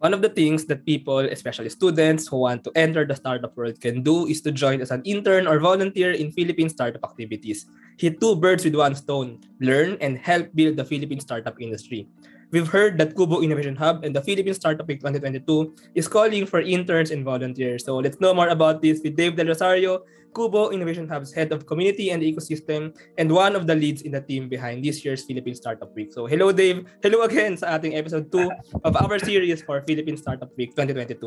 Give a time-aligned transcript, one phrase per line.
[0.00, 3.84] One of the things that people, especially students who want to enter the startup world
[3.84, 7.68] can do is to join as an intern or volunteer in Philippine startup activities.
[8.00, 12.08] Hit two birds with one stone, learn and help build the Philippine startup industry.
[12.50, 16.58] We've heard that Kubo Innovation Hub and the Philippine Startup Week 2022 is calling for
[16.60, 17.84] interns and volunteers.
[17.84, 20.02] So let's know more about this with Dave Del Rosario,
[20.34, 24.20] Kubo Innovation Hub's head of community and ecosystem and one of the leads in the
[24.20, 26.12] team behind this year's Philippine Startup Week.
[26.12, 28.50] So hello Dave, hello again sa ating episode 2
[28.82, 31.22] of our series for Philippine Startup Week 2022.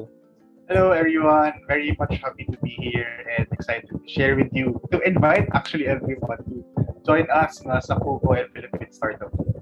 [0.67, 4.99] Hello everyone, very much happy to be here and excited to share with you, to
[5.07, 6.67] invite actually everyone to
[7.07, 9.52] join us na sa Kubo and Philippine Startup Week.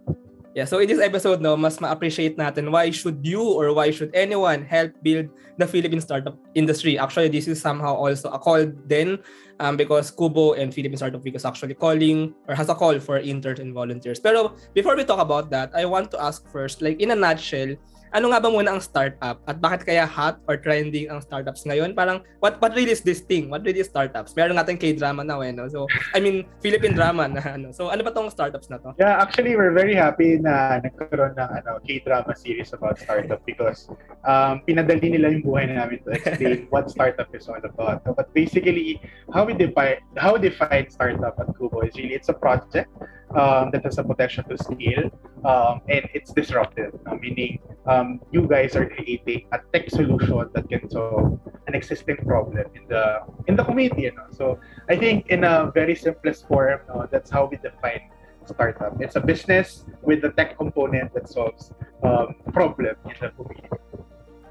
[0.52, 4.12] Yeah, so in this episode, no, mas ma-appreciate natin why should you or why should
[4.12, 6.98] anyone help build the Philippine startup industry.
[6.98, 9.22] Actually, this is somehow also a call then
[9.62, 13.22] um, because Kubo and Philippine Startup Week is actually calling or has a call for
[13.22, 14.20] interns and volunteers.
[14.20, 17.78] Pero before we talk about that, I want to ask first, like in a nutshell,
[18.12, 21.96] ano nga ba muna ang startup at bakit kaya hot or trending ang startups ngayon?
[21.96, 23.48] Parang what what really is this thing?
[23.48, 24.36] What really is startups?
[24.36, 25.72] Meron tayong K-drama na eh, no?
[25.72, 27.72] So, I mean, Philippine drama na ano.
[27.72, 28.92] So, ano ba tong startups na to?
[29.00, 33.88] Yeah, actually we're very happy na nagkaroon ng ano K-drama series about startup because
[34.28, 38.04] um pinadali nila yung buhay namin to explain what startup is all about.
[38.04, 39.00] But basically,
[39.32, 42.90] how we define how we define startup at Kubo is really it's a project
[43.36, 45.10] um, that has a potential to scale
[45.46, 50.70] um, and it's disruptive, uh, meaning um, you guys are creating a tech solution that
[50.70, 54.04] can solve an existing problem in the in the community.
[54.04, 54.28] You know?
[54.32, 58.12] So I think in a very simplest form, uh, that's how we define
[58.46, 59.00] startup.
[59.02, 61.72] It's a business with a tech component that solves
[62.04, 63.70] um, problem in the community.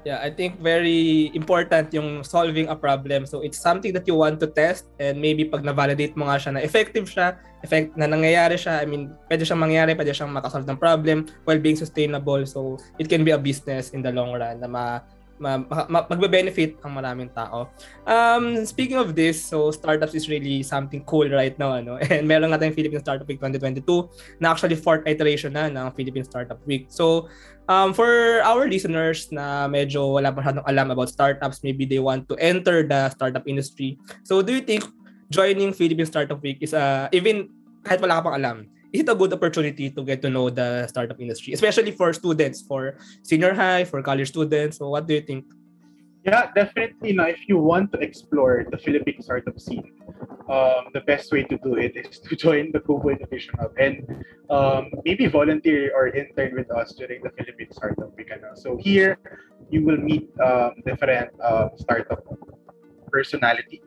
[0.01, 3.29] Yeah, I think very important yung solving a problem.
[3.29, 6.57] So it's something that you want to test and maybe pag na-validate mo nga siya
[6.57, 10.65] na effective siya, effect na nangyayari siya, I mean, pwede siyang mangyari, pwede siyang makasolve
[10.65, 12.41] ng problem while being sustainable.
[12.49, 15.05] So it can be a business in the long run na ma,
[15.41, 15.57] ma,
[15.89, 17.73] ma magbe-benefit ang maraming tao.
[18.05, 21.73] Um, speaking of this, so startups is really something cool right now.
[21.73, 21.97] Ano?
[22.13, 23.83] And meron nga tayong Philippine Startup Week 2022
[24.37, 26.85] na actually fourth iteration na ng Philippine Startup Week.
[26.93, 27.27] So
[27.71, 32.27] Um, for our listeners na medyo wala pa masyadong alam about startups, maybe they want
[32.27, 33.95] to enter the startup industry.
[34.27, 34.83] So do you think
[35.31, 37.47] joining Philippine Startup Week is a, even
[37.87, 38.57] kahit wala ka pang alam,
[38.93, 42.97] it a good opportunity to get to know the startup industry, especially for students, for
[43.23, 44.77] senior high, for college students?
[44.77, 45.45] So what do you think?
[46.23, 47.13] Yeah, definitely.
[47.13, 49.89] Now, if you want to explore the Philippine startup scene,
[50.49, 54.23] um, the best way to do it is to join the Kubo Innovation Hub and
[54.49, 58.29] um, maybe volunteer or intern with us during the Philippine Startup Week.
[58.55, 59.17] So here,
[59.71, 62.21] you will meet um, different uh, startup
[63.09, 63.81] personality.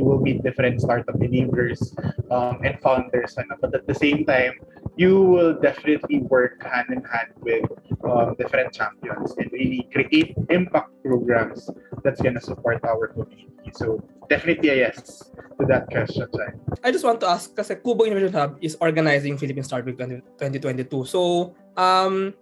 [0.00, 1.92] You will meet different startup enablers
[2.32, 3.36] um, and founders.
[3.36, 3.60] Ano?
[3.60, 4.56] But at the same time,
[4.96, 7.68] you will definitely work hand in hand with
[8.08, 11.68] um, different champions and really create impact programs
[12.00, 13.68] that's going to support our community.
[13.76, 14.00] So
[14.32, 15.28] definitely a yes
[15.60, 16.56] to that question, Jai.
[16.80, 21.04] I just want to ask, kasi Kubo Innovation Hub is organizing Philippine Start Week 2022.
[21.04, 22.32] So, um,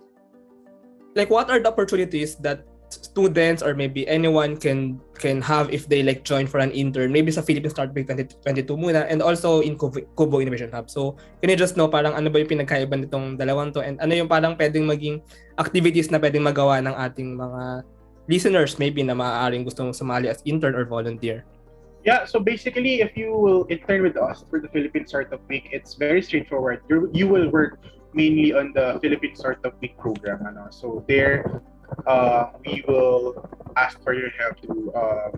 [1.19, 6.03] like what are the opportunities that students or maybe anyone can can have if they
[6.03, 9.77] like join for an intern maybe sa Philippine Start Week 2022 muna and also in
[9.77, 13.75] Kubo Innovation Hub so can you just know parang ano ba yung pinagkaiba nitong dalawang
[13.77, 15.21] to and ano yung parang pwedeng maging
[15.61, 17.85] activities na pwedeng magawa ng ating mga
[18.29, 21.45] listeners maybe na maaaring gustong sumali as intern or volunteer
[22.07, 25.99] Yeah, so basically, if you will intern with us for the Philippine Startup Week, it's
[25.99, 26.81] very straightforward.
[26.87, 27.83] you you will work
[28.15, 30.47] mainly on the Philippine Startup Week program.
[30.47, 30.71] Ano?
[30.71, 31.61] So there,
[32.07, 35.33] uh, we will ask for your help to um,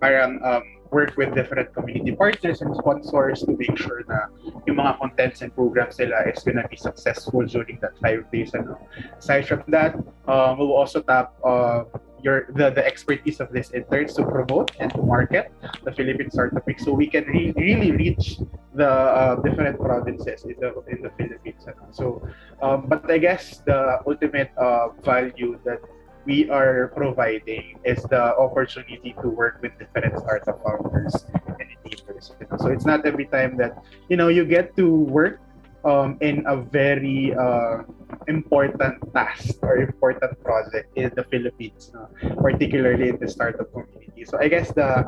[0.00, 4.26] parang um, work with different community partners and sponsors to make sure na
[4.66, 8.54] yung mga contents and programs nila is gonna be successful during that five days.
[8.54, 8.78] Ano.
[9.18, 9.94] Aside from that,
[10.26, 11.84] um, we'll also tap uh,
[12.22, 15.52] your the, the expertise of this interns to promote and to market
[15.84, 18.38] the Philippine Startup Week so we can re- really reach
[18.74, 21.66] the uh, different provinces in the in the Philippines.
[21.92, 22.22] So,
[22.62, 25.80] um, but I guess the ultimate uh, value that
[26.26, 31.26] we are providing is the opportunity to work with different startup founders
[31.58, 32.32] and enablers.
[32.60, 35.40] So it's not every time that you know you get to work
[35.84, 37.82] um, in a very uh,
[38.28, 42.06] important task or important project in the Philippines, uh,
[42.40, 44.24] particularly in the startup community.
[44.24, 45.04] So I guess the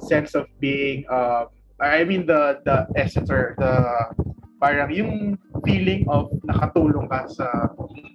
[0.00, 1.46] sense of being, uh,
[1.80, 3.72] I mean the the essence or the
[4.56, 5.36] parang yung
[5.68, 7.46] feeling of nakatulong ka sa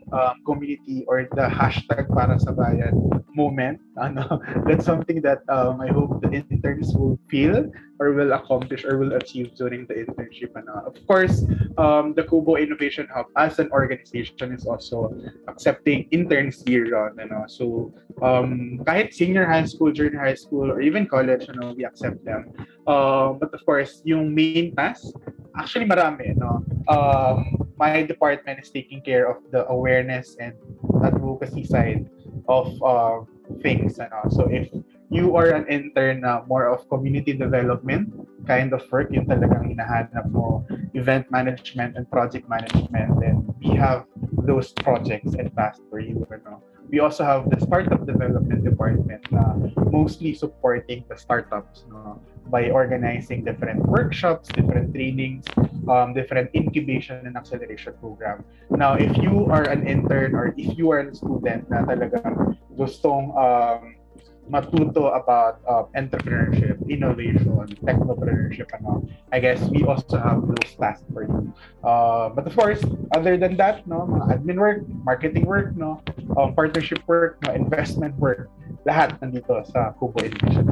[0.10, 2.98] um, community or the hashtag para sa bayan
[3.32, 8.86] moment ano, that's something that um, I hope the interns will feel or will accomplish
[8.86, 10.56] or will achieve during the internship.
[10.56, 10.88] Ano.
[10.88, 11.44] Of course,
[11.78, 15.14] um, the Kubo Innovation Hub as an organization is also
[15.48, 17.20] accepting interns year-round.
[17.20, 17.46] Ano.
[17.48, 22.24] So, um, kahit senior high school, junior high school, or even college, ano, we accept
[22.26, 22.54] them.
[22.88, 25.14] Uh, but of course, yung main task,
[25.58, 26.34] actually marami.
[26.38, 26.64] No?
[26.90, 30.54] Um, my department is taking care of the awareness and
[31.06, 32.10] advocacy side
[32.48, 33.22] of uh,
[33.62, 33.98] things.
[34.00, 34.28] Ano?
[34.30, 34.70] So if
[35.10, 38.14] you are an intern na more of community development
[38.46, 44.06] kind of work, yung talagang hinahanap mo, event management and project management, then we have
[44.44, 46.26] those projects and tasks for you.
[46.32, 46.64] Ano?
[46.92, 49.56] We also have the startup development department na
[49.88, 52.20] mostly supporting the startups no?
[52.52, 55.48] By organizing different workshops, different trainings,
[55.88, 58.44] um, different incubation and acceleration program.
[58.70, 63.32] Now, if you are an intern or if you are a student na talagang gustong
[63.40, 63.96] um,
[64.52, 67.48] matuto about uh, entrepreneurship, innovation,
[67.88, 71.54] technopreneurship, ano, I guess we also have those tasks for you.
[71.84, 72.84] Uh, but of course,
[73.16, 76.04] other than that, no, admin work, marketing work, no,
[76.36, 78.52] um, partnership work, no, investment work,
[78.84, 80.68] lahat nandito sa Kubo Innovation.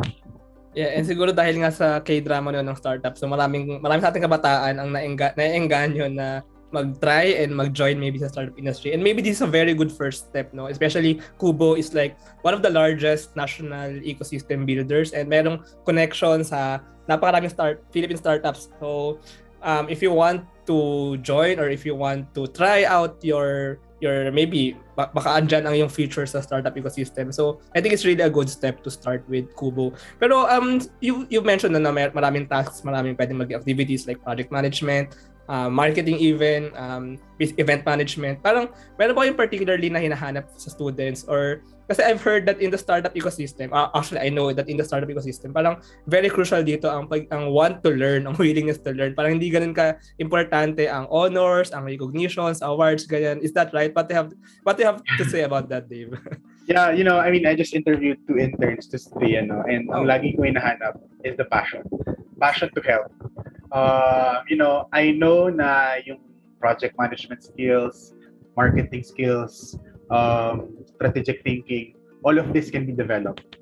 [0.78, 4.22] Yeah, and siguro dahil nga sa K-drama noon ng startup, so maraming maraming sa ating
[4.22, 8.94] kabataan ang naengga, naengganyo na mag-try and mag-join maybe sa startup industry.
[8.94, 10.70] And maybe this is a very good first step, no?
[10.70, 12.14] Especially Kubo is like
[12.46, 16.78] one of the largest national ecosystem builders and merong connection sa
[17.10, 18.70] napakaraming start Philippine startups.
[18.78, 19.18] So,
[19.66, 24.32] um, if you want to join or if you want to try out your your
[24.32, 27.32] maybe baka andyan ang yung future sa startup ecosystem.
[27.32, 29.96] So, I think it's really a good step to start with Kubo.
[30.20, 34.52] Pero um you you mentioned na, na maraming tasks, maraming pwedeng mag activities like project
[34.52, 35.16] management,
[35.50, 38.40] uh, marketing even, um, event management.
[38.46, 42.70] Parang meron ba kayong particularly na hinahanap sa students or kasi I've heard that in
[42.70, 46.62] the startup ecosystem, uh, actually I know that in the startup ecosystem, parang very crucial
[46.62, 49.18] dito ang pag, ang want to learn, ang willingness to learn.
[49.18, 53.42] Parang hindi ganun ka importante ang honors, ang recognitions, awards, ganyan.
[53.42, 53.90] Is that right?
[53.90, 54.30] What do you have
[54.62, 56.14] what do you have to say about that, Dave?
[56.70, 60.06] yeah, you know, I mean, I just interviewed two interns to stay, ano, and ang
[60.06, 60.10] oh.
[60.14, 61.82] lagi ko hinahanap is the passion.
[62.38, 63.10] Passion to help
[63.72, 66.20] uh, you know, I know na yung
[66.60, 68.14] project management skills,
[68.58, 69.78] marketing skills,
[70.10, 73.59] um, strategic thinking, all of this can be developed.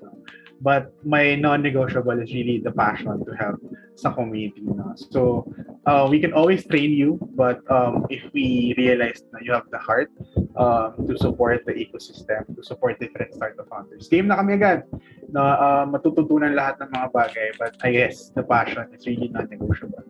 [0.60, 3.62] But my non-negotiable is really the passion to help
[3.94, 4.62] sa community.
[4.62, 4.94] No?
[4.94, 5.46] So
[5.86, 9.78] uh, we can always train you, but um, if we realize that you have the
[9.78, 10.10] heart
[10.58, 14.82] um, to support the ecosystem, to support different startup founders, game na kami agad
[15.30, 17.48] na uh, matututunan lahat ng mga bagay.
[17.58, 20.02] But I guess the passion is really non-negotiable.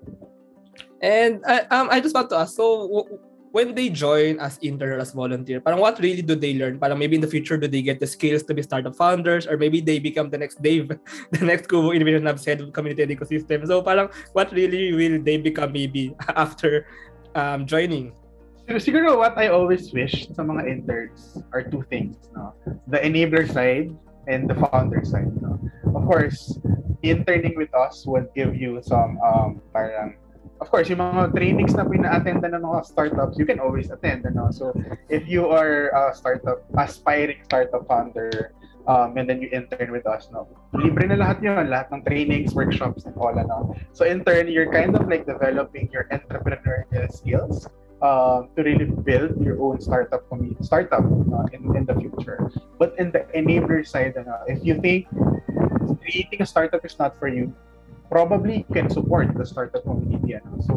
[1.01, 3.05] And uh, um, I just want to ask, so
[3.53, 6.79] when they join as intern or as volunteer, parang what really do they learn?
[6.79, 9.57] Parang maybe in the future, do they get the skills to be startup founders or
[9.57, 10.89] maybe they become the next Dave,
[11.33, 13.67] the next Kubo Innovation Hub head of community ecosystem.
[13.67, 16.87] So parang what really will they become maybe after
[17.35, 18.13] um, joining?
[18.69, 22.21] Siguro what I always wish sa mga interns are two things.
[22.37, 22.53] No?
[22.93, 23.97] The enabler side
[24.29, 25.33] and the founder side.
[25.41, 25.57] No?
[25.97, 26.53] Of course,
[27.01, 30.21] interning with us would give you some um, parang
[30.61, 34.27] of course, yung mga trainings na pina-attend ng mga startups, you can always attend.
[34.27, 34.51] Ano?
[34.51, 34.75] So,
[35.09, 38.53] if you are a startup, aspiring startup founder,
[38.89, 40.49] um, and then you intern with us, no?
[40.73, 43.77] Libre na lahat yun, lahat ng trainings, workshops, and all, ano?
[43.93, 47.69] So, in turn, you're kind of like developing your entrepreneurial skills
[48.03, 52.51] um, to really build your own startup community, startup no, in, in the future.
[52.79, 55.07] But in the enabler side, ano, if you think
[56.03, 57.55] creating a startup is not for you,
[58.11, 60.35] probably can support the startup community.
[60.35, 60.61] Ano?
[60.65, 60.75] So,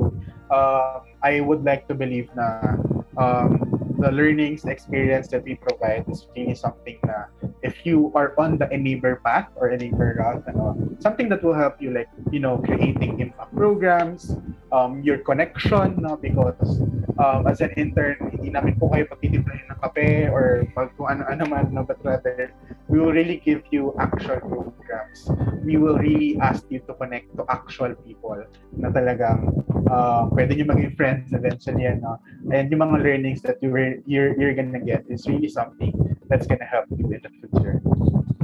[0.52, 2.78] um, I would like to believe na
[3.18, 7.30] um, the learnings, the experience that we provide is really something na
[7.62, 11.78] if you are on the enabler path or enabler route, ano, something that will help
[11.78, 14.36] you like, you know, creating impact programs,
[14.74, 16.18] um, your connection, no?
[16.18, 16.82] because
[17.22, 21.46] um, as an intern, hindi namin po kayo pagtitimplahin ng kape or pag kung ano-ano
[21.46, 21.86] man, no?
[21.86, 22.50] but rather,
[22.92, 25.32] we will really give you actual programs.
[25.64, 28.44] We will really ask you to connect to actual people
[28.76, 31.88] na talagang uh, pwede nyo maging friends eventually.
[31.88, 32.20] Ano?
[32.52, 35.96] And yung mga learnings that you were, you're, you're gonna get is really something
[36.28, 37.80] that's gonna help you in the future.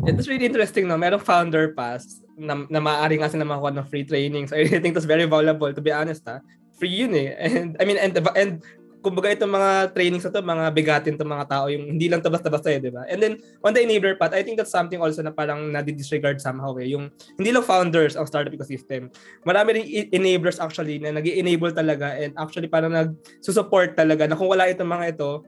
[0.08, 0.96] It's really interesting, no?
[0.96, 4.56] Merong founder pass na, na maaari nga sila makakuha ng free trainings.
[4.56, 6.40] I think that's very valuable, to be honest, ha?
[6.80, 7.36] Free yun eh.
[7.36, 8.64] And, I mean, and, and
[9.08, 12.60] kumbaga itong mga trainings na to, mga bigatin to mga tao, yung hindi lang tabas-tabas
[12.68, 13.08] eh, di ba?
[13.08, 16.76] And then, on the enabler part, I think that's something also na parang nadi-disregard somehow
[16.76, 16.92] eh.
[16.92, 17.08] Yung,
[17.40, 19.08] hindi lang founders ang startup ecosystem.
[19.48, 24.52] Marami rin enablers actually na nag enable talaga and actually parang nag-support talaga na kung
[24.52, 25.48] wala itong mga ito,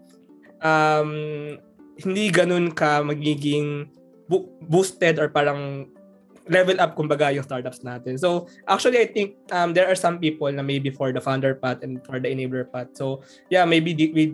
[0.64, 1.12] um,
[2.00, 3.92] hindi ganun ka magiging
[4.32, 5.92] bo- boosted or parang
[6.50, 8.18] level up kumbaga yung startups natin.
[8.18, 11.86] So actually I think um, there are some people na maybe for the founder path
[11.86, 12.92] and for the enabler path.
[12.98, 13.22] So
[13.54, 14.34] yeah, maybe di- with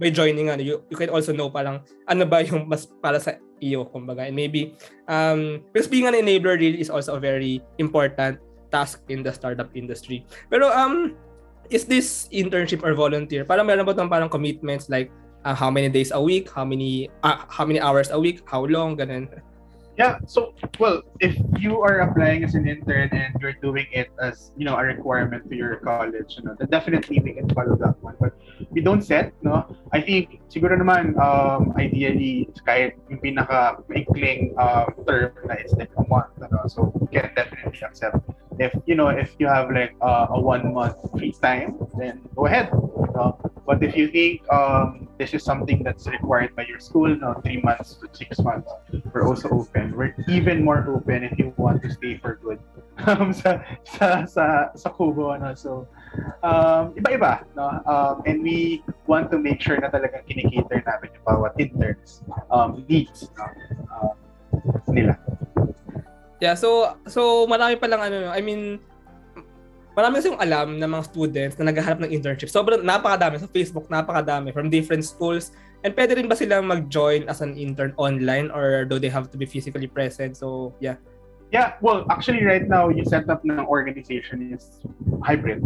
[0.00, 3.36] by joining ano, you, you can also know parang ano ba yung mas para sa
[3.60, 4.24] iyo kumbaga.
[4.24, 4.74] And maybe
[5.06, 8.40] um because being an enabler really is also a very important
[8.72, 10.24] task in the startup industry.
[10.48, 11.14] Pero um
[11.68, 13.44] is this internship or volunteer?
[13.44, 15.12] Parang meron ba tong parang commitments like
[15.44, 18.64] uh, how many days a week, how many uh, how many hours a week, how
[18.66, 19.28] long, ganun.
[20.00, 24.48] Yeah, so well, if you are applying as an intern and you're doing it as
[24.56, 28.00] you know a requirement to your college, you know, then definitely we can follow that
[28.00, 28.16] one.
[28.16, 28.32] But
[28.72, 29.68] we don't set, no.
[29.92, 35.92] I think siguro naman um, ideally kahit yung pinaka maikling um, term na is like
[36.00, 36.32] a month,
[36.72, 38.24] so we can definitely accept.
[38.56, 42.48] If you know if you have like uh, a one month free time, then go
[42.48, 42.72] ahead.
[43.70, 47.62] But if you think um, this is something that's required by your school, no, three
[47.62, 48.66] months to six months,
[49.14, 49.94] we're also open.
[49.94, 52.58] We're even more open if you want to stay for good
[53.06, 55.38] um, sa, sa, sa, sa Kubo.
[55.38, 55.54] Ano?
[55.54, 55.86] So,
[56.42, 57.46] um, iba-iba.
[57.54, 57.78] No?
[57.86, 62.82] Um, and we want to make sure na talagang kinikater namin yung bawat interns um,
[62.90, 63.46] needs no?
[63.94, 64.18] um,
[64.90, 65.14] nila.
[66.42, 68.82] Yeah, so so marami pa lang ano, I mean
[69.96, 72.50] marami kasi yung alam ng mga students na naghahanap ng internship.
[72.50, 75.50] Sobrang napakadami sa Facebook, napakadami from different schools.
[75.82, 79.36] And pwede rin ba silang mag-join as an intern online or do they have to
[79.40, 80.36] be physically present?
[80.36, 81.00] So, yeah.
[81.50, 84.78] Yeah, well, actually right now, yung setup ng organization is
[85.24, 85.64] hybrid.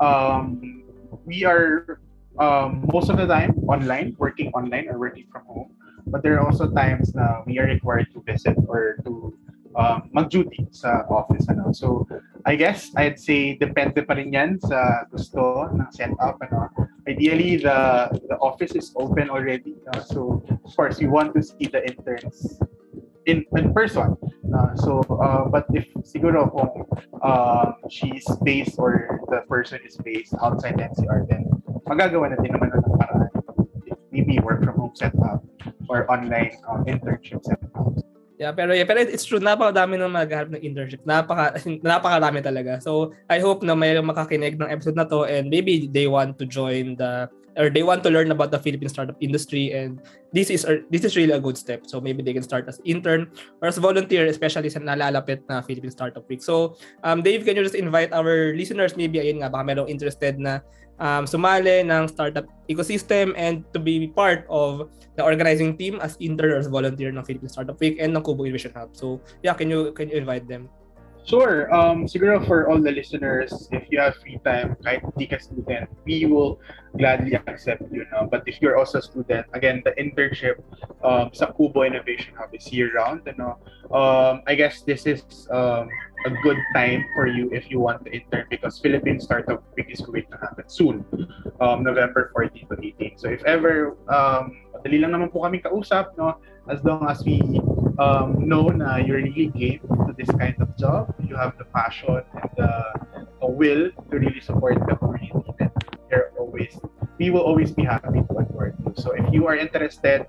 [0.00, 0.86] Um,
[1.28, 2.00] we are
[2.38, 5.76] um, most of the time online, working online or working from home.
[6.06, 9.34] But there are also times na we are required to visit or to
[9.74, 11.50] um, mag-duty sa office.
[11.50, 11.72] Ano.
[11.72, 12.06] So,
[12.46, 16.38] I guess, I'd say, depende pa rin yan sa gusto ng setup.
[16.46, 16.70] Ano.
[17.10, 19.74] Ideally, the the office is open already.
[19.90, 22.62] Uh, so, of course, you want to see the interns
[23.26, 24.14] in, in person.
[24.54, 26.86] Uh, so, uh, but if siguro kung
[27.18, 31.50] uh, she's based or the person is based outside NCR, then
[31.90, 33.30] magagawa na din naman ng paraan.
[34.14, 35.42] Maybe work from home setup
[35.90, 38.05] or online um, internship setup.
[38.36, 41.00] Yeah, pero yeah, pero it's true napakadami nang maghahanap ng internship.
[41.08, 41.56] Napaka
[41.88, 42.84] napakarami talaga.
[42.84, 46.44] So, I hope na mayroong makakinig ng episode na to and maybe they want to
[46.44, 50.00] join the or they want to learn about the Philippine startup industry and
[50.32, 51.88] this is this is really a good step.
[51.88, 55.90] So maybe they can start as intern or as volunteer especially sa nalalapit na Philippine
[55.92, 56.44] Startup Week.
[56.44, 60.36] So um Dave, can you just invite our listeners maybe ayun nga baka merong interested
[60.36, 60.60] na
[61.00, 66.52] um, sumali ng startup ecosystem and to be part of the organizing team as intern
[66.52, 68.92] or as volunteer ng Philippine Startup Week and ng Kubo Innovation Hub.
[68.92, 70.68] So yeah, can you can you invite them?
[71.26, 71.66] Sure.
[71.74, 75.90] Um, siguro for all the listeners, if you have free time, kahit hindi ka student,
[76.06, 76.62] we will
[76.94, 78.06] gladly accept you.
[78.14, 78.30] Know?
[78.30, 80.62] But if you're also a student, again, the internship
[81.02, 83.26] um, sa Kubo Innovation Hub is year-round.
[83.26, 83.58] You know?
[83.90, 85.90] um, I guess this is um,
[86.26, 90.00] a good time for you if you want to intern because Philippine Startup Week is
[90.00, 91.04] going to happen soon,
[91.60, 93.18] um, November 14 to 18.
[93.18, 96.38] So if ever, um, dali lang naman po kami kausap, no?
[96.70, 97.42] as long as we
[97.98, 102.22] um, know na you're really game to this kind of job, you have the passion
[102.38, 102.70] and the,
[103.42, 105.70] the will to really support the community, then
[106.10, 106.78] you're always,
[107.18, 108.94] we will always be happy to onboard you.
[108.94, 110.26] So if you are interested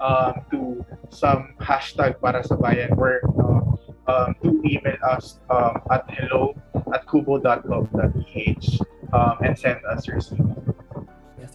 [0.00, 6.04] um, to some hashtag para sa bayan work, no, um, do email us um, at
[6.12, 6.52] hello
[6.92, 8.66] at kubo.gov.ph
[9.12, 10.75] um, and send us your CV.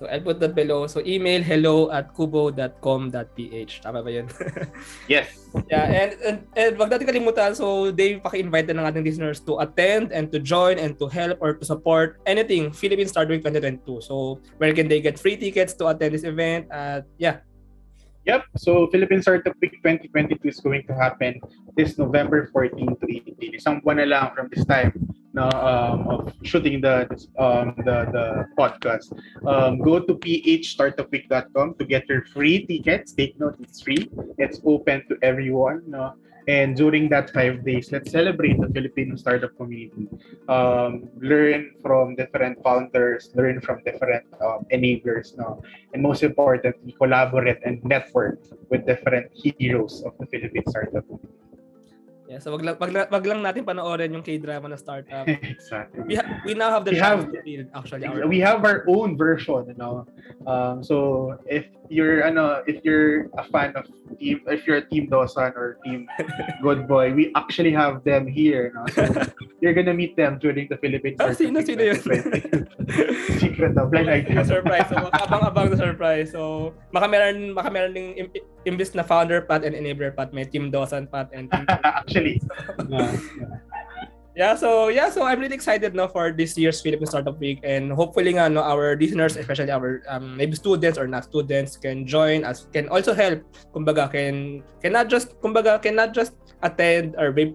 [0.01, 0.89] So I'll put that below.
[0.89, 3.85] So email hello at kubo.com.ph.
[3.85, 4.25] Tama ba yun?
[5.13, 5.45] yes.
[5.69, 7.53] Yeah, and, and, and wag natin kalimutan.
[7.53, 11.37] So Dave, paki-invite na ng ating listeners to attend and to join and to help
[11.37, 14.01] or to support anything Philippine Startup Week 2022.
[14.01, 16.65] So where can they get free tickets to attend this event?
[16.73, 17.45] At uh, yeah,
[18.25, 18.57] Yep.
[18.57, 21.37] So Philippine Startup Week 2022 is going to happen
[21.77, 23.05] this November 14 to
[23.37, 23.53] 18.
[23.53, 24.93] Isang buwan na lang from this time
[25.33, 27.07] na um, of shooting the
[27.39, 28.25] um, the the
[28.59, 29.11] podcast.
[29.47, 33.13] Um, go to phstartupweek.com to get your free tickets.
[33.13, 34.09] Take note, it's free.
[34.37, 35.83] It's open to everyone.
[35.87, 36.15] No?
[36.47, 40.09] And during that five days, let's celebrate the Filipino startup community.
[40.49, 45.61] Um, learn from different founders, learn from different um, enablers, no?
[45.93, 51.50] and most importantly, collaborate and network with different heroes of the Philippine startup community.
[52.31, 55.27] Yeah, so wag lang, wag, wag lang natin panoorin yung K-drama na startup.
[55.43, 55.99] exactly.
[56.07, 57.27] We, ha- we now have the we have,
[57.75, 58.07] actually.
[58.07, 60.07] Our we have our own version, you know.
[60.47, 63.83] Um, so if you're ano, if you're a fan of
[64.15, 66.07] team, if you're a team Dosan or team
[66.63, 68.87] Good Boy, we actually have them here, no?
[68.95, 69.11] So
[69.59, 71.19] you're gonna meet them during the Philippines.
[71.19, 71.99] Ah, sino sino yun?
[73.43, 74.87] Secret na blind surprise.
[74.87, 76.31] So makabang-abang na surprise.
[76.31, 78.15] So maka meron maka meron ding
[78.65, 81.49] imbis na founder pat and enabler pat, may Team Dawson pat and
[81.83, 82.41] Actually.
[82.89, 83.15] Yeah.
[84.31, 87.91] Yeah, so yeah, so I'm really excited now for this year's Philippine Startup Week and
[87.91, 92.47] hopefully nga no our listeners, especially our um, maybe students or not students can join
[92.47, 93.43] us, can also help
[93.75, 97.51] kumbaga can can not just kumbaga cannot just attend or be,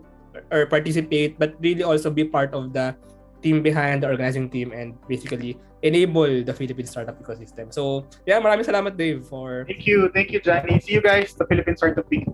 [0.53, 2.93] or participate but really also be part of the
[3.41, 7.71] team behind the organizing team and basically enable the Philippine startup ecosystem.
[7.71, 10.11] So, yeah, maraming salamat Dave for Thank you.
[10.11, 10.83] Thank you, Johnny.
[10.83, 12.27] See you guys the Philippine Startup Week.